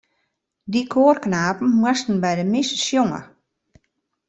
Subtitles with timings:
[0.71, 3.21] Dy koarknapen moasten by de mis sjonge.